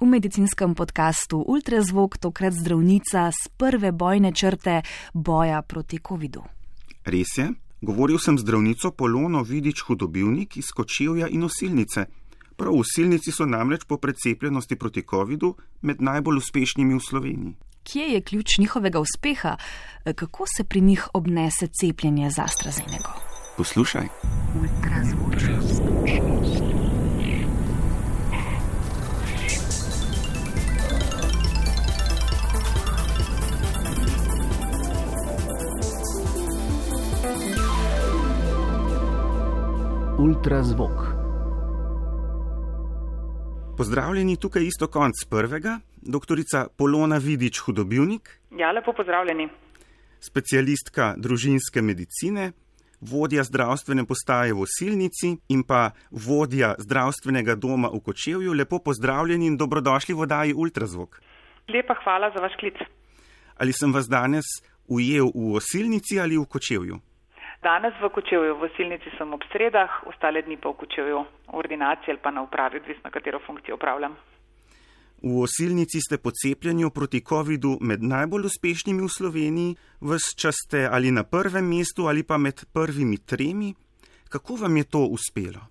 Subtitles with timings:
[0.00, 6.42] V medicinskem podkastu Ultrazvok tokrat zdravnica z prve bojne črte boja proti COVID-u.
[7.02, 7.50] Res je,
[7.82, 12.06] govoril sem zdravnico Polono Vidič Hudobilnik iz Kočevja in Osilnice.
[12.54, 17.56] Prav usilnici so namreč po precepljenosti proti COVID-u med najbolj uspešnimi v Sloveniji.
[17.82, 19.56] Kje je ključ njihovega uspeha?
[20.14, 23.18] Kako se pri njih obnese cepljenje z AstraZeneca?
[23.56, 24.06] Poslušaj.
[40.38, 40.98] Ultrazvok.
[43.76, 48.30] Pozdravljeni tukaj isto konc prvega, doktorica Polona Vidič Hudobilnik.
[48.58, 49.48] Ja, lepo pozdravljeni.
[50.20, 52.52] Specialistka družinske medicine,
[53.00, 58.54] vodja zdravstvene postaje v Osilnici in pa vodja zdravstvenega doma v Kočevju.
[58.54, 61.18] Lepo pozdravljeni in dobrodošli v oddaji Ultrazvok.
[61.68, 62.78] Lepa hvala za vaš klic.
[63.58, 64.46] Ali sem vas danes
[64.86, 67.07] ujel v Osilnici ali v Kočevju?
[67.62, 71.18] Danes v Kočevju, v Osilnici sem ob sredah, ostale dni pa v Kočevju,
[71.50, 74.14] v ordinaciji ali pa na upravi, odvisno katero funkcijo upravljam.
[75.18, 80.86] V Osilnici ste po cepljenju proti COVID-u med najbolj uspešnimi v Sloveniji, vse čas ste
[80.86, 83.74] ali na prvem mestu ali pa med prvimi tremi.
[84.30, 85.66] Kako vam je to uspelo?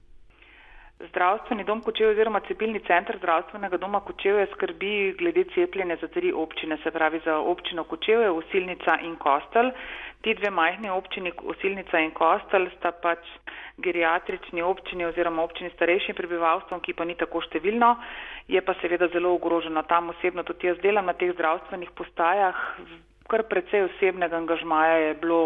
[0.98, 6.78] Zdravstveni dom Kočevje oziroma cepilni center zdravstvenega doma Kočevje skrbi glede cepljenja za tri občine,
[6.84, 9.72] se pravi za občino Kočevje, Osilnica in Kostel.
[10.28, 13.24] Ti dve majhni občini, Osilnica in Kostel, sta pač
[13.80, 17.94] geriatrični občini oziroma občini starejšim prebivalstvom, ki pa ni tako številno,
[18.52, 19.86] je pa seveda zelo ogroženo.
[19.88, 22.60] Tam osebno tudi jaz delam na teh zdravstvenih postajah,
[23.32, 25.40] kar precej osebnega angažmaja je bilo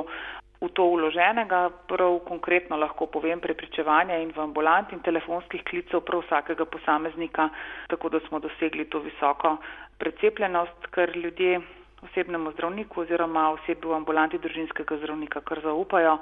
[0.63, 6.25] v to uloženega, prav konkretno lahko povem prepričevanja in v ambulant in telefonskih klicev prav
[6.25, 7.51] vsakega posameznika,
[7.93, 9.59] tako da smo dosegli to visoko
[10.01, 11.61] precepljenost, ker ljudje
[12.01, 16.17] osebnemu zdravniku oziroma osebi v ambulanti družinskega zdravnika kar zaupajo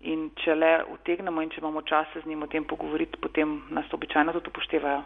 [0.00, 3.62] in če le utegnemo in če imamo čas se z njim o tem pogovoriti, potem
[3.70, 5.02] nas običajno tudi upoštevajo.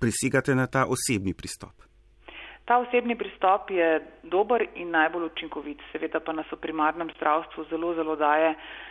[0.00, 1.74] Prisigate na ta osebni pristop?
[2.64, 3.88] Ta osebni pristop je
[4.22, 5.80] dober in najbolj učinkovit.
[5.92, 8.87] Seveda pa nas v primarnem zdravstvu zelo, zelo daje uh,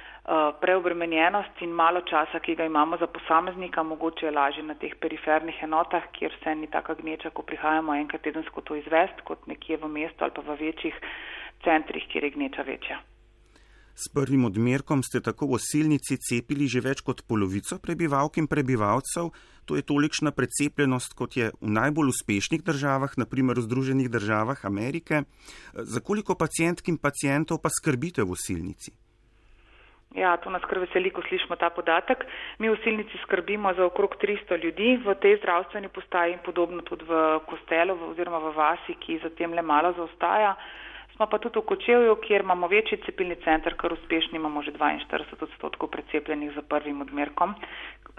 [0.61, 5.63] preobremenjenost in malo časa, ki ga imamo za posameznika, mogoče je lažje na teh perifernih
[5.63, 9.87] enotah, kjer vse ni taka gneča, ko prihajamo enkrat tedensko to izvest, kot nekje v
[9.87, 10.99] mestu ali pa v večjih
[11.63, 12.99] centrih, kjer je gneča večja.
[13.97, 19.31] S prvim odmerkom ste tako v osilnici cepili že več kot polovico prebivalk in prebivalcev.
[19.65, 25.23] To je tolikšna precepljenost, kot je v najbolj uspešnih državah, naprimer v Združenih državah Amerike.
[25.73, 29.06] Za koliko pacijentk in pacijentov pa skrbite v osilnici?
[30.15, 32.23] Ja, to nas kar veseli, ko slišimo ta podatek.
[32.63, 37.03] Mi v silnici skrbimo za okrog 300 ljudi v tej zdravstveni postaji in podobno tudi
[37.03, 40.55] v Kostelu oziroma v Vasi, ki zatem le malo zaostaja.
[41.15, 45.43] Smo pa tudi v Kočevju, kjer imamo večji cepilni center, kar uspešni imamo že 42
[45.43, 47.55] odstotkov precepljenih za prvim odmerkom.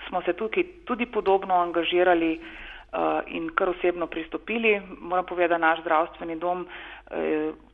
[0.08, 4.82] Smo se tukaj tudi podobno angažirali uh, in kar osebno pristopili.
[5.00, 6.68] Moram povedati, da naš zdravstveni dom uh,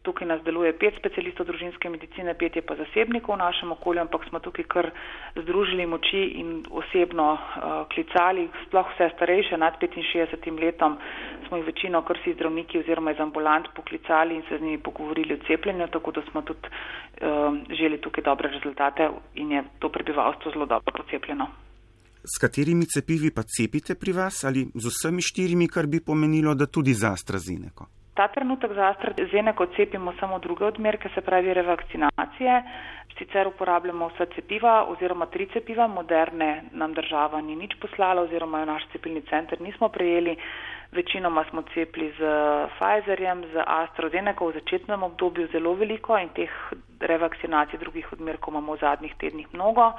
[0.02, 4.28] tukaj nas deluje pet specialistov družinske medicine, pet je pa zasebnikov v našem okolju, ampak
[4.28, 4.90] smo tukaj kar
[5.34, 7.40] združili moči in osebno uh,
[7.90, 10.98] klicali, sploh vse starejše nad 65 letom,
[11.48, 15.34] smo jih večino kar si zdravniki oziroma iz ambulant poklicali in se z njimi pogovorili
[15.34, 20.52] o cepljenju, tako da smo tudi uh, želi tukaj dobre rezultate in je to prebivalstvo
[20.52, 21.46] zelo dobro procepljeno.
[22.24, 26.66] S katerimi cepivi pa cepite pri vas ali z vsemi štirimi, kar bi pomenilo, da
[26.66, 28.03] tudi za AstraZeneca?
[28.14, 32.62] Ta trenutek za AstraZeneca cepimo samo druge odmerke, se pravi revakcinacije.
[33.18, 38.66] Sicer uporabljamo vsa cepiva oziroma tri cepiva, moderne nam država ni nič poslala oziroma jo
[38.66, 40.36] naš cepilni center nismo prejeli.
[40.92, 42.22] Večinoma smo cepili z
[42.76, 46.50] Pfizerjem, z AstraZeneca v začetnem obdobju zelo veliko in teh
[47.00, 49.90] revakcinacij drugih odmerkov imamo v zadnjih tednih mnogo.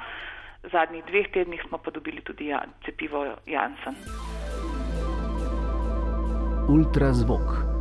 [0.64, 3.94] V zadnjih dveh tednih smo pa dobili tudi ja, cepivo Janssen.
[6.68, 7.75] Ultrazvok.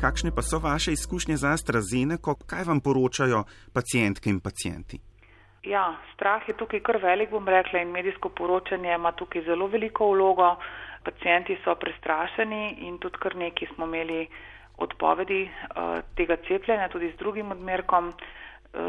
[0.00, 3.44] Kakšne pa so vaše izkušnje z AstraZeneca, kaj vam poročajo
[3.74, 4.98] pacijentke in pacijenti?
[5.64, 10.10] Ja, strah je tukaj kar velik, bom rekla, in medijsko poročanje ima tukaj zelo veliko
[10.10, 10.56] vlogo.
[11.04, 14.26] Pacijenti so prestrašeni in tudi kar neki smo imeli
[14.76, 18.12] odpovedi uh, tega cepljenja, tudi z drugim odmerkom.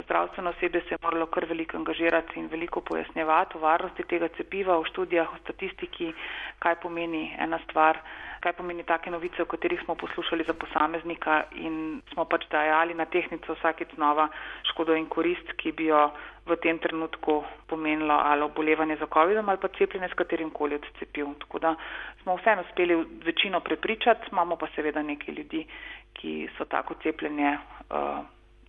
[0.04, 4.78] zdravstveno osebe se je moralo kar veliko angažirati in veliko pojasnjevati o varnosti tega cepiva,
[4.78, 6.14] o študijah, o statistiki,
[6.60, 8.00] kaj pomeni ena stvar,
[8.46, 13.06] kaj pomeni take novice, o katerih smo poslušali za posameznika in smo pač dajali na
[13.06, 14.28] tehnico vsakeč znova
[14.72, 16.04] škodo in korist, ki bi jo
[16.46, 20.86] v tem trenutku pomenilo ali obolevanje za COVID-om ali pa cepljenje s katerim koli od
[21.00, 21.34] cepiv.
[21.42, 21.76] Tako da
[22.22, 25.66] smo vseeno uspeli večino prepričati, imamo pa seveda nekaj ljudi,
[26.14, 27.58] ki so tako cepljenje.
[27.90, 28.26] Uh,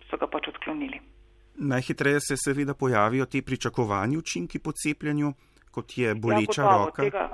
[0.09, 0.99] so ga pač odklonili.
[1.57, 5.33] Najhitreje se seveda pojavijo ti pričakovani učinki po cepljenju,
[5.71, 7.03] kot je boleča ja, roka.
[7.03, 7.29] Tega,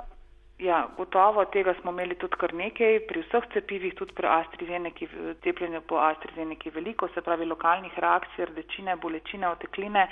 [0.58, 5.08] ja, gotovo, tega smo imeli tudi kar nekaj, pri vseh cepivih, tudi pri AstraZeneca,
[5.42, 10.06] cepljenju po AstraZeneca veliko, se pravi lokalnih reakcij, rdečine, bolečine, otekline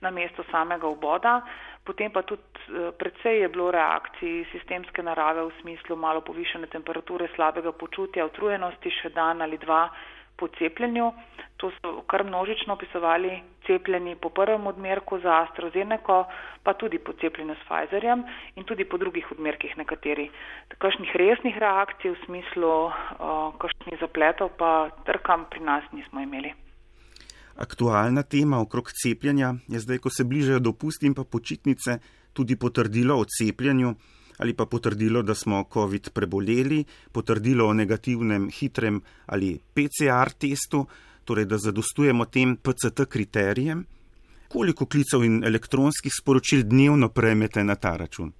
[0.00, 1.40] na mesto samega oboda.
[1.84, 7.28] Potem pa tudi eh, predvsej je bilo reakcij sistemske narave v smislu malo povišene temperature,
[7.34, 9.86] slabega počutja, utrujenosti še dan ali dva
[10.36, 11.12] po cepljenju.
[11.56, 16.24] To so kar množično opisovali cepljeni po prvem odmerku za AstraZeneca,
[16.62, 18.24] pa tudi po cepljenju s Pfizerjem
[18.56, 20.30] in tudi po drugih odmerkih nekateri.
[20.78, 22.92] Takšnih resnih reakcij v smislu uh,
[23.58, 26.52] kakšnih zapletov pa trkam pri nas nismo imeli.
[27.56, 31.98] Aktualna tema okrog cepljenja je zdaj, ko se bližajo dopusti in pa počitnice,
[32.32, 33.94] tudi potrdilo o cepljenju
[34.38, 40.86] ali pa potrdilo, da smo COVID preboleli, potrdilo o negativnem hitrem ali PCR testu,
[41.24, 43.84] torej da zadostujemo tem PCT kriterijem.
[44.48, 48.32] Koliko klicev in elektronskih sporočil dnevno prejmete na ta račun?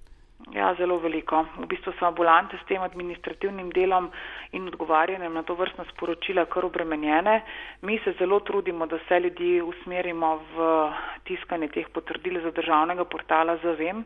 [0.55, 1.41] Ja, zelo veliko.
[1.59, 4.07] V bistvu so ambulante s tem administrativnim delom
[4.55, 7.41] in odgovarjanjem na to vrstno sporočila kar obremenjene.
[7.81, 10.69] Mi se zelo trudimo, da vse ljudi usmerimo v
[11.27, 14.05] tiskanje teh potrdil za državnega portala ZVM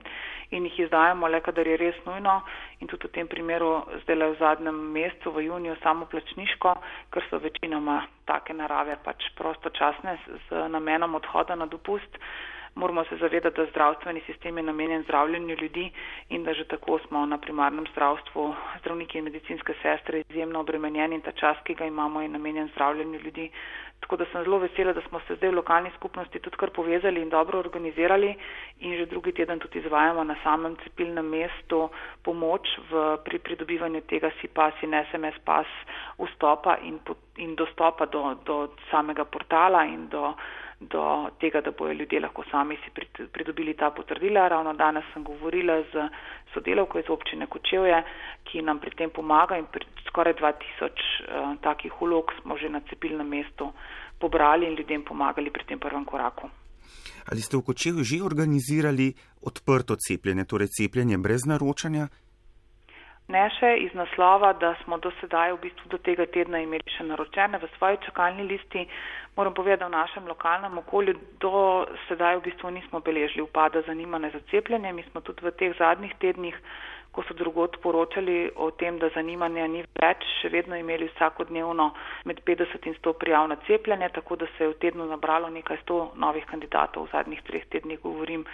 [0.52, 2.42] in jih izdajamo le, kadar je res nujno
[2.80, 6.74] in tudi v tem primeru zdaj v zadnjem mesecu, v juniju, samo plačniško,
[7.14, 10.18] ker so večinoma take narave pač prostočasne
[10.50, 12.18] z namenom odhoda na dopust
[12.76, 15.92] moramo se zavedati, da zdravstveni sistem je namenjen zdravljenju ljudi
[16.30, 21.22] in da že tako smo na primarnem zdravstvu zdravniki in medicinske sestre izjemno obremenjeni in
[21.22, 23.52] ta čas, ki ga imamo, je namenjen zdravljenju ljudi.
[24.02, 27.22] Tako da sem zelo vesela, da smo se zdaj v lokalni skupnosti tudi kar povezali
[27.22, 28.32] in dobro organizirali
[28.80, 31.90] in že drugi teden tudi izvajamo na samem cepilnem mestu
[32.24, 35.68] pomoč v, pri pridobivanju tega SIPAS in SMS pas
[36.18, 37.00] vstopa in,
[37.38, 38.58] in dostopa do, do
[38.92, 40.34] samega portala in do
[40.82, 42.92] do tega, da bojo ljudje lahko sami si
[43.34, 44.48] pridobili ta potrdila.
[44.48, 46.10] Ravno danes sem govorila z
[46.54, 48.04] sodelavko iz občine Kočevje,
[48.44, 49.68] ki nam pri tem pomaga in
[50.08, 53.72] skoraj 2000 uh, takih ulog smo že na cepilnem mestu
[54.20, 56.50] pobrali in ljudem pomagali pri tem prvem koraku.
[57.32, 62.08] Ali ste v Kočevju že organizirali odprto cepljenje, torej cepljenje brez naročanja?
[63.30, 67.06] Ne še iz naslova, da smo do sedaj v bistvu do tega tedna imeli še
[67.08, 68.88] naročene v svoji čakalni listi.
[69.38, 74.34] Moram povedati, da v našem lokalnem okolju do sedaj v bistvu nismo beležili upada zanimanja
[74.34, 74.92] za cepljenje.
[74.94, 76.58] Mi smo tudi v teh zadnjih tednih,
[77.12, 81.90] ko so drugot poročali o tem, da zanimanja ni več, še vedno imeli vsakodnevno
[82.28, 85.84] med 50 in 100 prijav na cepljenje, tako da se je v tednu nabralo nekaj
[85.84, 88.48] 100 novih kandidatov v zadnjih treh tednih, govorim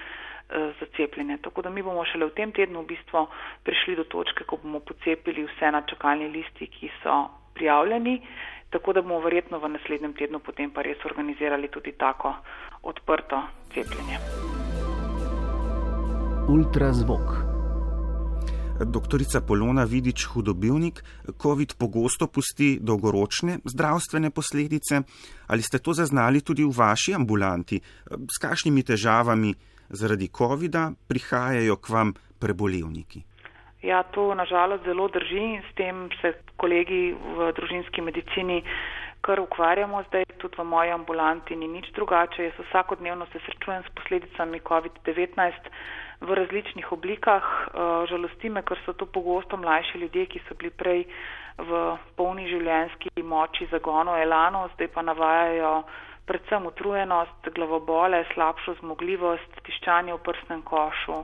[0.50, 1.38] za cepljenje.
[1.44, 3.28] Tako da mi bomo šele v tem tednu v bistvu
[3.64, 8.22] prišli do točke, ko bomo pocepili vse na čakalni listi, ki so prijavljeni
[8.70, 12.34] tako da bomo verjetno v naslednjem tednu potem pa res organizirali tudi tako
[12.84, 13.42] odprto
[13.74, 14.18] cepljenje.
[16.50, 17.28] Ultrazvok.
[18.78, 21.02] Doktorica Polona Vidič, hudobilnik,
[21.42, 25.02] COVID pogosto pusti dolgoročne zdravstvene posledice.
[25.48, 27.82] Ali ste to zaznali tudi v vaši ambulanti?
[28.30, 29.56] S kakšnimi težavami
[29.90, 33.24] zaradi COVID-a prihajajo k vam prebolevniki?
[33.84, 38.64] Ja, to nažalost zelo drži in s tem se kolegi v družinski medicini
[39.22, 40.04] kar ukvarjamo.
[40.08, 42.44] Zdaj tudi v moji ambulanti ni nič drugače.
[42.44, 45.72] Jaz vsakodnevno se srečujem s posledicami COVID-19
[46.22, 47.44] v različnih oblikah.
[47.44, 51.06] Eh, žalosti me, ker so to pogosto mlajši ljudje, ki so bili prej
[51.58, 55.84] v polni življenjski moči zagono elano, zdaj pa navajajo
[56.28, 61.22] predvsem utrujenost, glavobole, slabšo zmogljivost, tiščanje v prsnem košu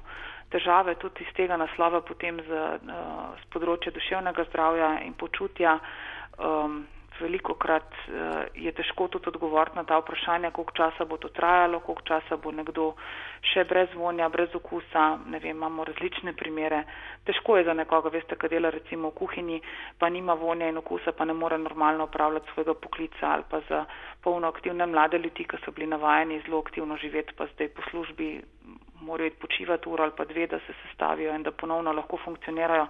[0.54, 2.60] težave tudi iz tega naslova potem z,
[3.42, 5.80] z področja duševnega zdravja in počutja.
[6.38, 6.84] Um,
[7.22, 11.80] veliko krat uh, je težko tudi odgovoriti na ta vprašanja, koliko časa bo to trajalo,
[11.80, 12.94] koliko časa bo nekdo
[13.54, 16.84] še brez vonja, brez okusa, ne vem, imamo različne primere.
[17.28, 19.60] Težko je za nekoga, veste, kad dela recimo v kuhinji,
[20.00, 23.86] pa nima vonja in okusa, pa ne more normalno upravljati svojega poklica ali pa za
[24.22, 28.42] polno aktivne mlade ljudi, ki so bili navajeni zelo aktivno živeti, pa zdaj po službi
[29.04, 32.88] morajo iti počivati uro ali pa dve, da se sestavijo in da ponovno lahko funkcionirajo.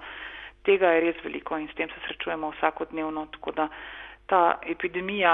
[0.64, 3.68] Tega je res veliko in s tem se srečujemo vsakodnevno, tako da
[4.34, 5.34] ta epidemija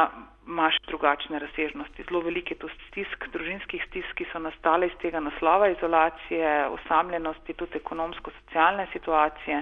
[0.50, 2.04] ima še drugačne razsežnosti.
[2.10, 7.80] Zelo velike to stisk, družinskih stisk, ki so nastale iz tega naslova izolacije, osamljenosti, tudi
[7.80, 9.62] ekonomsko-socialne situacije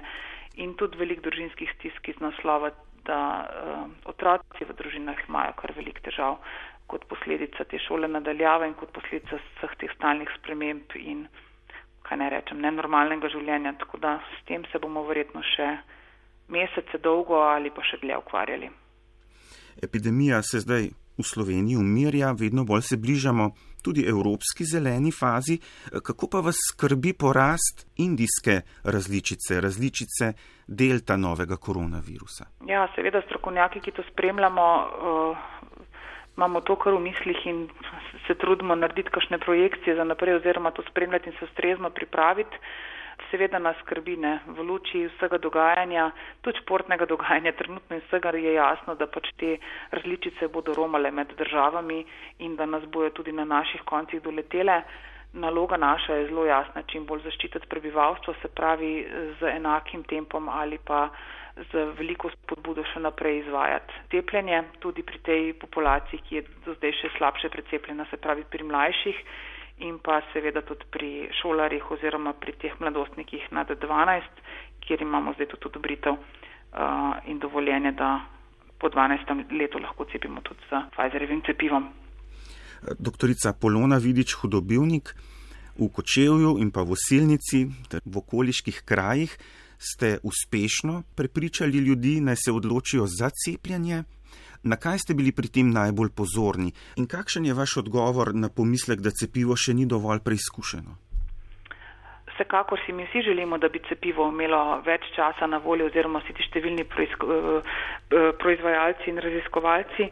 [0.64, 2.72] in tudi velik družinskih stisk iz naslova,
[3.08, 6.40] da uh, otroci v družinah imajo kar velik težav
[6.92, 11.28] kot posledica te šole nadaljava in kot posledica vseh teh stalnih sprememb in,
[12.08, 13.78] kaj ne rečem, nenormalnega življenja.
[13.84, 15.70] Tako da s tem se bomo verjetno še
[16.52, 18.74] mesece dolgo ali pa še dlje ukvarjali.
[19.84, 23.52] Epidemija se zdaj v Sloveniji umirja, vedno bolj se bližamo
[23.84, 25.58] tudi evropski zeleni fazi.
[26.04, 30.34] Kako pa vas skrbi porast indijske različice, različice
[30.68, 32.46] delta novega koronavirusa?
[32.68, 35.38] Ja, seveda strokovnjaki, ki to spremljamo, uh,
[36.38, 37.68] imamo to kar v mislih in
[38.28, 42.58] se trudimo narediti kakšne projekcije za naprej oziroma to spremljati in se ustrezno pripraviti.
[43.28, 46.04] Seveda nas skrbi ne, v luči vsega dogajanja,
[46.42, 49.58] tudi športnega dogajanja trenutno in vsega je jasno, da pač te
[49.92, 51.98] različice bodo romale med državami
[52.40, 54.82] in da nas bojo tudi na naših koncih doletele.
[55.36, 58.94] Naloga naša je zelo jasna, čim bolj zaščititi prebivalstvo, se pravi
[59.40, 61.10] z enakim tempom ali pa
[61.68, 66.94] z veliko spodbudo še naprej izvajati cepljenje, tudi pri tej populaciji, ki je do zdaj
[66.94, 69.22] še slabše precepljena, se pravi pri mlajših
[69.80, 74.42] in pa seveda tudi pri šolarjih oziroma pri teh mladostnikih nad 12,
[74.82, 76.20] kjer imamo zdaj tudi odobritev uh,
[77.28, 78.26] in dovoljenje, da
[78.78, 79.60] po 12.
[79.60, 81.90] letu lahko cepimo tudi z Pfizerjevim cepivom.
[83.00, 85.14] Doktorica Polona Vidič, hudobivnik
[85.78, 89.34] v Kočevju in pa v Osilnici ter v okoliških krajih
[89.78, 94.04] ste uspešno prepričali ljudi, naj se odločijo za cepljenje?
[94.64, 99.00] Na kaj ste bili pri tem najbolj pozorni in kakšen je vaš odgovor na pomislek,
[99.00, 101.08] da cepivo še ni dovolj preizkušeno?
[102.38, 106.34] Vsekakor si mi vsi želimo, da bi cepivo imelo več časa na voljo oziroma si
[106.38, 110.10] ti številni eh, eh, proizvajalci in raziskovalci,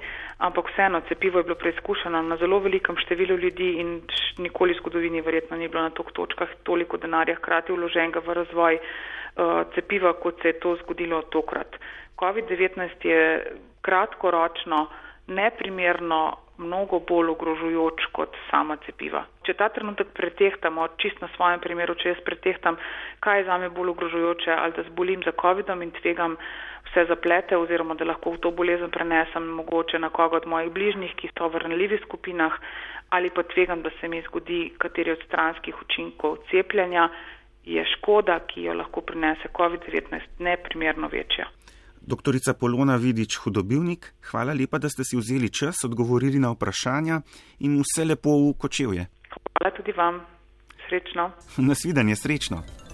[0.48, 4.00] ampak vseeno cepivo je bilo preizkušeno na zelo velikem številu ljudi in
[4.42, 8.80] nikoli v zgodovini verjetno ni bilo na tok točkah toliko denarja hkrati vloženega v razvoj
[8.82, 11.78] uh, cepiva, kot se je to zgodilo tokrat.
[12.18, 13.22] COVID-19 je
[13.86, 14.88] kratkoročno,
[15.28, 16.22] neprimerno
[16.58, 19.26] mnogo bolj ogrožujoč kot sama cepiva.
[19.44, 22.78] Če ta trenutek pretehtamo, čist na svojem primeru, če jaz pretehtam,
[23.26, 26.38] kaj je zame bolj ogrožujoče, ali da zbolim za COVID-om in tvegam
[26.88, 31.16] vse zaplete oziroma da lahko v to bolezen prenesem mogoče na koga od mojih bližnjih,
[31.20, 32.56] ki so v ranljivih skupinah,
[33.10, 37.10] ali pa tvegam, da se mi zgodi kateri od stranskih učinkov cepljenja,
[37.66, 41.50] je škoda, ki jo lahko prinese COVID-19, neprimerno večja.
[42.08, 47.22] Doktorica Polona Vidič, hudobivnik, hvala lepa, da ste si vzeli čas, odgovorili na vprašanja
[47.66, 49.08] in vse lepo v kočevje.
[49.58, 50.22] Hvala tudi vam.
[50.88, 51.32] Srečno.
[51.70, 52.85] Nasvidenje, srečno.